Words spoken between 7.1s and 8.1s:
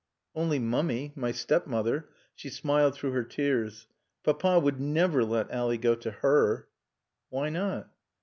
"Why not?"